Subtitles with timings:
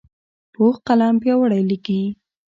[0.53, 2.01] پوخ قلم پیاوړی لیکي